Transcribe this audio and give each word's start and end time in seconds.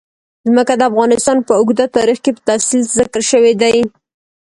ځمکه 0.47 0.73
د 0.77 0.81
افغانستان 0.89 1.37
په 1.47 1.53
اوږده 1.59 1.85
تاریخ 1.97 2.17
کې 2.25 2.31
په 2.35 2.41
تفصیل 2.49 2.83
ذکر 2.97 3.21
شوی 3.31 3.53
دی. 3.61 3.75